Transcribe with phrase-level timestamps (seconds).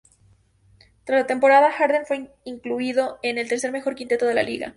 [1.03, 4.69] Tras la temporada, Harden fue incluido en el tercer mejor quinteto de la liga.